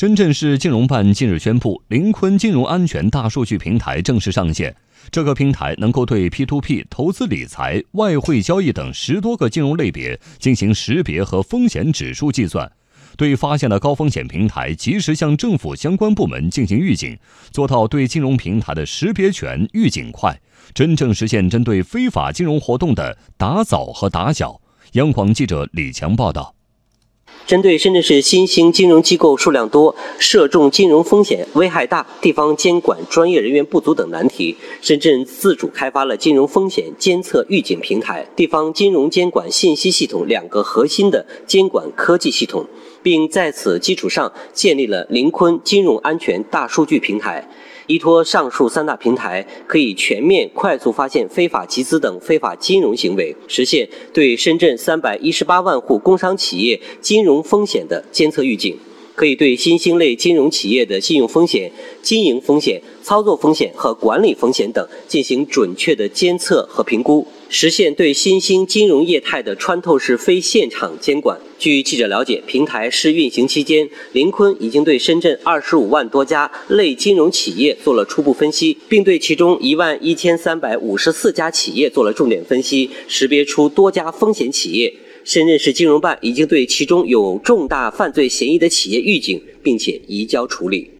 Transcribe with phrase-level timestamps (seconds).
[0.00, 4.74] 深圳市金融办近日宣布，林坤金融安全大数据平台正式上线。
[5.10, 12.72] 这个平台能够对 P2P、投资理财、外汇交易等十多个金融类别进行识别和风险指数计算，
[13.18, 17.18] 对发现的高风险平台及时向政府相关部门进行预警，
[17.50, 20.40] 做到对金融平台的识别全、预警快，
[20.72, 24.62] 真正实现针对非法金融活动的打早和打小。
[24.92, 26.54] 央广记者李强报道。
[27.50, 42.64] 针对深圳市新兴金融机构数量多、涉重金融风险危害大、地方监管专业人员不足等难题，深圳自主开发了金融风险监测预警平台、地方金融监管信息系统两个核心的监管科技系统，
[43.02, 47.44] 并在此基础上建立了林坤金融安全大数据平台。
[47.90, 58.78] 依托上述三大平台，可以全面、快速发现非法集资等非法金融行为，实现对深圳三百一十八万户工商企业金融风险的监测预警。
[59.20, 61.70] 可以对新兴类金融企业的信用风险、
[62.00, 71.38] 经营风险、操作风险和管理风险等进行准确的监测和评估，实现对新兴金融业态的穿透式非现场监管。
[71.58, 84.90] 据记者了解，平台试运行期间，林坤已经对深圳二十五万多家类金融企业做了初步分析，并对其中一万一千三百五十四家企业做了重点分析，识别出多家风险企业。
[85.24, 90.90] 深圳市金融办已经对其中有重大犯罪嫌疑的企业预警，并且移交处理。